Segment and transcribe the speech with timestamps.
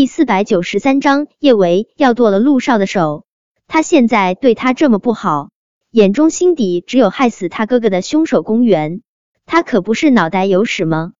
[0.00, 3.26] 第四百九十三章，叶维要剁了陆少的手。
[3.66, 5.50] 他现在对他这么不好，
[5.90, 9.02] 眼中心底只有害死他哥哥的凶手公园。
[9.44, 11.12] 他可不是脑袋有屎吗？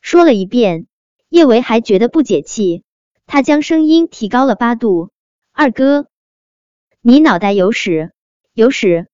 [0.00, 0.86] 说了一遍，
[1.30, 2.84] 叶维还觉得不解气。
[3.26, 5.10] 他将声音提高了八度
[5.52, 6.06] ：“二哥，
[7.00, 8.12] 你脑袋有屎？
[8.54, 9.08] 有屎？”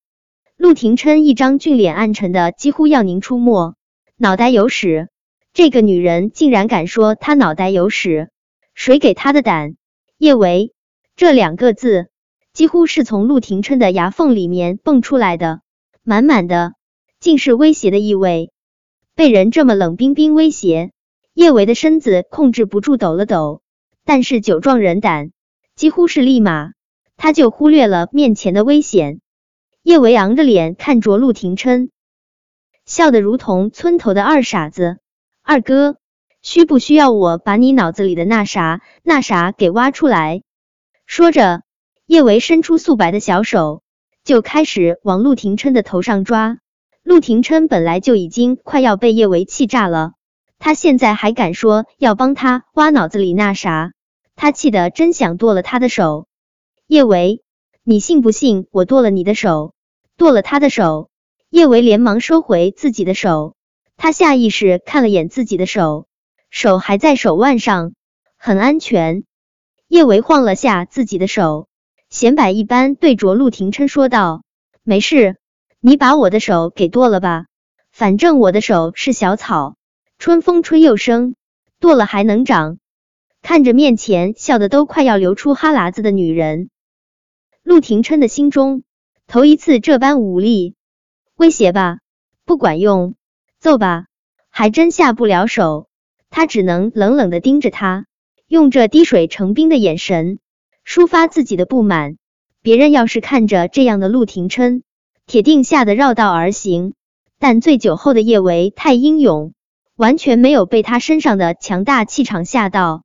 [0.58, 3.74] 陆廷琛一张俊脸暗沉的几乎要凝出墨。
[4.18, 5.08] 脑袋有屎？
[5.54, 8.28] 这个女人竟然敢说他脑袋有屎？
[8.78, 9.74] 谁给他的胆？
[10.18, 10.72] 叶维
[11.16, 12.10] 这两个字
[12.52, 15.62] 几乎是从陆廷琛的牙缝里面蹦出来的，
[16.04, 16.74] 满满的
[17.18, 18.52] 竟是威胁的意味。
[19.16, 20.92] 被人这么冷冰冰威胁，
[21.34, 23.62] 叶维的身子控制不住抖了抖。
[24.04, 25.32] 但是酒壮人胆，
[25.74, 26.70] 几乎是立马
[27.16, 29.20] 他就忽略了面前的危险。
[29.82, 31.90] 叶维昂着脸看着陆廷琛，
[32.86, 34.98] 笑得如同村头的二傻子。
[35.42, 35.96] 二哥。
[36.42, 40.42] 需不需要我把你脑子里的那啥那啥给挖出来？
[41.06, 41.62] 说着，
[42.06, 43.82] 叶维伸出素白的小手，
[44.24, 46.58] 就开始往陆廷琛的头上抓。
[47.02, 50.12] 陆廷琛本来就已经快要被叶维气炸了，
[50.58, 53.92] 他现在还敢说要帮他挖脑子里那啥，
[54.36, 56.26] 他气得真想剁了他的手。
[56.86, 57.42] 叶维，
[57.82, 59.72] 你信不信我剁了你的手？
[60.16, 61.08] 剁了他的手？
[61.48, 63.54] 叶维连忙收回自己的手，
[63.96, 66.07] 他下意识看了眼自己的手。
[66.50, 67.92] 手还在手腕上，
[68.36, 69.24] 很安全。
[69.86, 71.68] 叶维晃了下自己的手，
[72.10, 74.42] 显摆一般对着陆廷琛说道
[74.82, 75.36] ：“没事，
[75.80, 77.46] 你把我的手给剁了吧，
[77.90, 79.76] 反正我的手是小草，
[80.18, 81.34] 春风吹又生，
[81.80, 82.78] 剁了还能长。”
[83.40, 86.70] 看着面前笑得都快要流出哈喇子的女人，
[87.62, 88.82] 陆廷琛的心中
[89.26, 90.74] 头一次这般无力。
[91.36, 91.98] 威胁吧，
[92.44, 93.14] 不管用；
[93.60, 94.06] 揍吧，
[94.50, 95.87] 还真下不了手。
[96.30, 98.06] 他只能冷冷的盯着他，
[98.46, 100.38] 用这滴水成冰的眼神
[100.86, 102.16] 抒发自己的不满。
[102.62, 104.82] 别人要是看着这样的陆廷琛，
[105.26, 106.94] 铁定吓得绕道而行。
[107.38, 109.52] 但醉酒后的叶维太英勇，
[109.94, 113.04] 完全没有被他身上的强大气场吓到。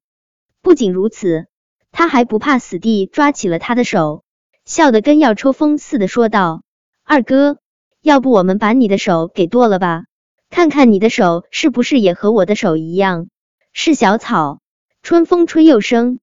[0.62, 1.46] 不仅如此，
[1.92, 4.24] 他还不怕死地抓起了他的手，
[4.66, 6.64] 笑得跟要抽风似的说道
[7.06, 7.58] ：“二哥，
[8.02, 10.06] 要不我们把你的手给剁了吧？”
[10.54, 13.28] 看看你的手是不是也和我的手一样
[13.72, 14.60] 是小草，
[15.02, 16.20] 春风吹又生。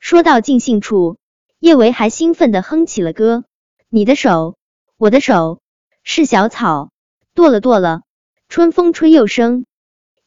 [0.00, 1.18] 说到尽兴处，
[1.60, 3.44] 叶维还兴奋的哼起了歌。
[3.88, 4.56] 你的手，
[4.96, 5.60] 我的手
[6.02, 6.90] 是小草，
[7.32, 8.02] 剁了剁了，
[8.48, 9.66] 春风吹又生。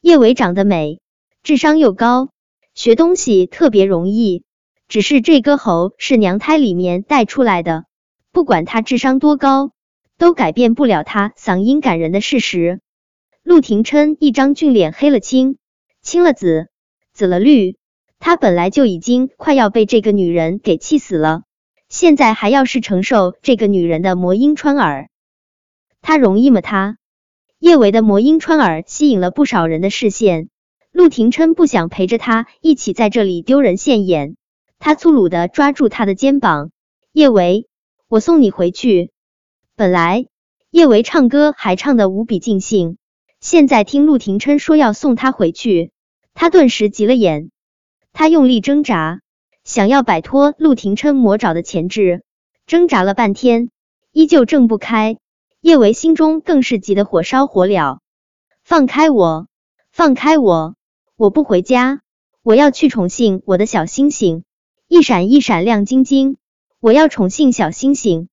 [0.00, 1.00] 叶维长得美，
[1.42, 2.30] 智商又高，
[2.72, 4.42] 学东西特别容易。
[4.88, 7.84] 只是这歌喉是娘胎里面带出来的，
[8.32, 9.70] 不管他智商多高，
[10.16, 12.80] 都改变不了他嗓音感人的事实。
[13.44, 15.58] 陆廷琛一张俊脸黑了青，
[16.00, 16.68] 青了紫，
[17.12, 17.76] 紫了绿。
[18.18, 21.42] 他本来就已经快要被这个女人给气死了，
[21.90, 25.10] 现在还要是承受这个女人的魔音穿耳，
[26.00, 26.62] 他容易吗？
[26.62, 26.96] 他
[27.58, 30.48] 叶维的魔音穿耳吸引了不少人的视线。
[30.90, 34.36] 陆廷琛不想陪着他一起在这里丢人现眼，
[34.78, 36.70] 他粗鲁的抓住他的肩膀
[37.12, 37.68] ：“叶维，
[38.08, 39.10] 我送你回去。”
[39.76, 40.28] 本来
[40.70, 42.96] 叶维唱歌还唱得无比尽兴。
[43.44, 45.90] 现在听陆廷琛说要送他回去，
[46.32, 47.50] 他顿时急了眼。
[48.14, 49.20] 他用力挣扎，
[49.64, 52.24] 想要摆脱陆廷琛魔爪的钳制，
[52.66, 53.68] 挣扎了半天，
[54.12, 55.18] 依旧挣不开。
[55.60, 57.98] 叶维心中更是急得火烧火燎。
[58.62, 59.46] 放开我，
[59.92, 60.74] 放开我！
[61.14, 62.00] 我不回家，
[62.42, 64.44] 我要去宠幸我的小星星，
[64.88, 66.38] 一闪一闪亮晶晶。
[66.80, 68.30] 我要宠幸小星星。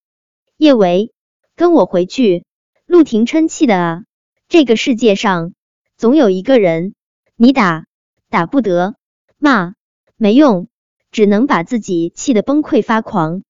[0.56, 1.12] 叶维，
[1.58, 2.46] 跟我回去！
[2.86, 4.04] 陆廷琛气的啊！
[4.52, 5.54] 这个世界上
[5.96, 6.94] 总有一个人，
[7.38, 7.86] 你打
[8.30, 8.96] 打不得，
[9.38, 9.76] 骂
[10.18, 10.68] 没用，
[11.10, 13.44] 只能把自己气得崩溃发狂。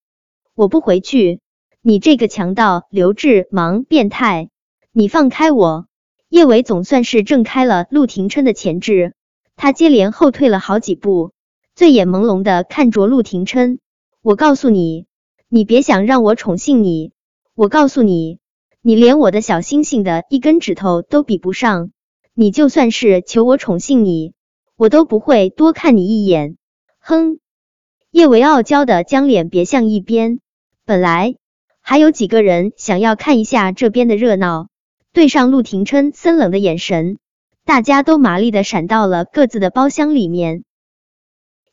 [0.53, 1.39] 我不回去，
[1.81, 4.51] 你这个强盗、刘志忙、变态，
[4.91, 5.87] 你放开我！
[6.29, 9.15] 叶伟总算是挣开了陆廷琛的钳制，
[9.55, 11.31] 他接连后退了好几步，
[11.73, 13.79] 醉眼朦胧的看着陆廷琛。
[14.21, 15.07] 我告诉你，
[15.49, 17.11] 你别想让我宠幸你！
[17.55, 18.37] 我告诉你。
[18.83, 21.91] 你连我的小星星的一根指头都比不上，
[22.33, 24.33] 你就算是求我宠幸你，
[24.75, 26.57] 我都不会多看你一眼。
[26.99, 27.37] 哼！
[28.09, 30.39] 叶维傲娇的将脸别向一边，
[30.83, 31.35] 本来
[31.79, 34.69] 还有几个人想要看一下这边的热闹，
[35.13, 37.19] 对上陆廷琛森冷的眼神，
[37.63, 40.63] 大家都麻利的闪到了各自的包厢里面。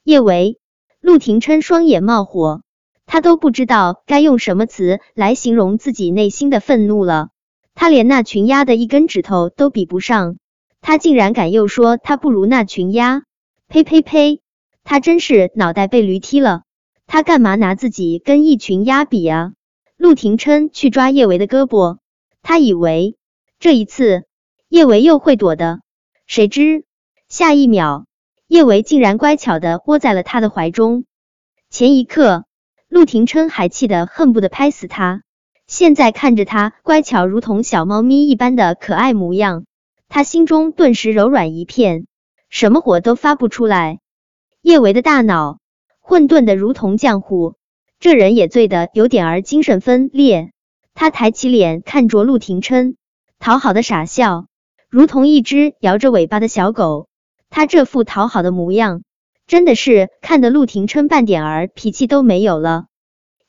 [0.04, 0.58] 叶维，
[1.00, 2.60] 陆廷琛双眼冒火。
[3.08, 7.30] 他都不知道该用什么词来形容自己内心的愤怒了。
[7.74, 10.36] 他连那群鸭的一根指头都比不上，
[10.82, 13.22] 他竟然敢又说他不如那群鸭！
[13.66, 14.40] 呸呸呸！
[14.84, 16.62] 他真是脑袋被驴踢了，
[17.06, 19.52] 他干嘛拿自己跟一群鸭比啊？
[19.96, 21.98] 陆廷琛去抓叶维的胳膊，
[22.42, 23.16] 他以为
[23.58, 24.24] 这一次
[24.68, 25.80] 叶维又会躲的，
[26.26, 26.84] 谁知
[27.28, 28.06] 下一秒
[28.48, 31.04] 叶维竟然乖巧的窝在了他的怀中。
[31.70, 32.44] 前一刻
[32.98, 35.22] 陆廷琛还气得恨不得拍死他，
[35.68, 39.66] 现在看着他乖巧如同小猫咪一般的可爱模样，
[40.08, 42.06] 他心中顿时柔软一片，
[42.50, 44.00] 什么火都发不出来。
[44.62, 45.60] 叶维的大脑
[46.00, 47.54] 混沌的如同浆糊。
[48.00, 50.50] 这人也醉得有点儿精神分裂，
[50.92, 52.96] 他抬起脸看着陆廷琛，
[53.38, 54.46] 讨好的傻笑，
[54.90, 57.06] 如同一只摇着尾巴的小狗。
[57.48, 59.02] 他这副讨好的模样，
[59.46, 62.86] 真的是看得陆廷琛半点儿脾气都没有了。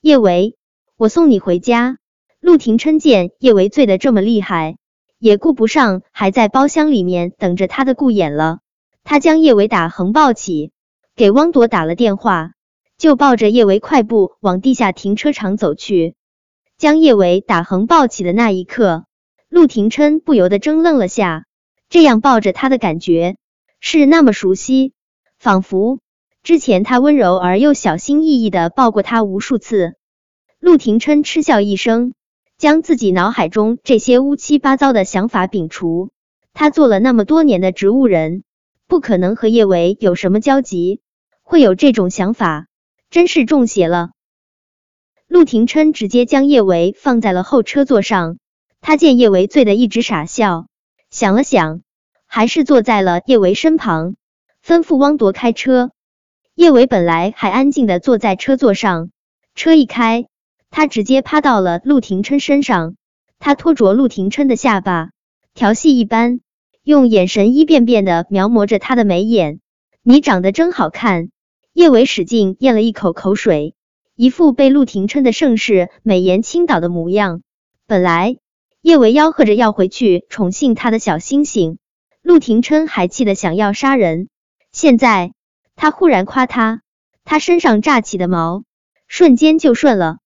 [0.02, 0.56] 叶维，
[0.96, 1.98] 我送你回家。
[2.40, 4.78] 陆廷琛见叶维醉得这么厉害，
[5.18, 8.60] 也顾不上还在包厢里面等着他的顾衍了，
[9.04, 10.72] 他将叶维打横抱起，
[11.18, 12.54] 给汪铎打了电话。
[12.98, 16.16] 就抱着叶维快步往地下停车场走去，
[16.78, 19.06] 将叶维打横抱起的那一刻，
[19.50, 21.46] 陆廷琛不由得怔愣了下。
[21.90, 23.36] 这样抱着他的感觉
[23.82, 24.94] 是那么熟悉，
[25.38, 26.00] 仿佛
[26.44, 29.96] 之前他温柔而又小心翼翼的抱过他无数次。
[30.60, 32.14] 陆廷琛嗤笑一声，
[32.58, 36.10] 将自己脑海中这些乌七八糟的想法摒除。
[36.54, 38.44] 他做了那么多年的植物人，
[38.88, 41.02] 不可能和叶维有什么交集，
[41.44, 42.68] 会有这种想法。
[43.10, 44.12] 真是中邪了。
[45.28, 48.38] 陆廷琛直接将叶维放在了后车座上，
[48.82, 50.68] 他见叶维醉得一直傻笑，
[51.10, 51.82] 想了想，
[52.26, 54.16] 还是坐在了叶维身旁，
[54.66, 55.92] 吩咐汪铎开车。
[56.60, 59.12] 叶伟本来还安静的坐在车座上，
[59.56, 60.28] 车一开，
[60.70, 62.98] 他直接趴到了陆廷琛身上，
[63.40, 65.12] 他拖着陆廷琛的下巴，
[65.54, 66.42] 调戏一般，
[66.84, 69.62] 用眼神一遍遍的描摹着他的眉眼。
[70.04, 71.30] 你长得真好看。
[71.72, 73.74] 叶伟使劲咽了一口口水，
[74.18, 77.42] 一副被陆廷琛的盛世美颜倾倒的模样。
[77.88, 78.36] 本来
[78.82, 81.78] 叶伟吆喝着要回去宠幸他的小星星，
[82.22, 84.28] 陆廷琛还气得想要杀人。
[84.74, 85.32] 现在
[85.82, 86.82] 他忽然夸他，
[87.24, 88.66] 他身上炸起的毛
[89.08, 90.18] 瞬间就顺了。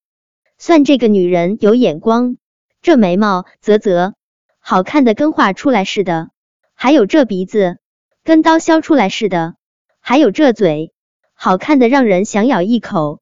[0.58, 2.38] 算这个女人有眼光，
[2.82, 4.16] 这眉毛啧啧，
[4.58, 6.30] 好看的跟画出来似的；
[6.74, 7.78] 还有这鼻子，
[8.24, 9.54] 跟刀削出来似的；
[10.00, 10.92] 还有这嘴。
[11.36, 13.22] 好看的让人想咬一口。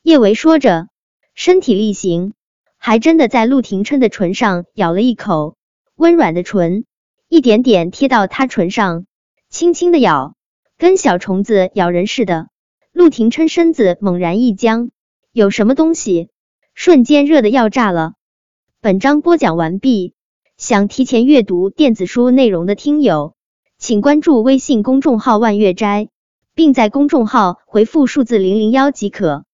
[0.00, 0.86] 叶维说着，
[1.34, 2.34] 身体力行，
[2.78, 5.56] 还真的在陆廷琛的唇上咬了一口，
[5.96, 6.84] 温软的唇
[7.28, 9.06] 一点点贴到他唇上，
[9.50, 10.36] 轻轻的咬，
[10.78, 12.48] 跟小虫子咬人似的。
[12.92, 14.90] 陆廷琛身子猛然一僵，
[15.32, 16.30] 有什么东西
[16.74, 18.14] 瞬间热的要炸了。
[18.80, 20.14] 本章播讲完毕，
[20.56, 23.34] 想提前阅读电子书内容的听友，
[23.78, 26.08] 请关注微信公众号万月斋。
[26.56, 29.44] 并在公众号回复数字零零幺即可。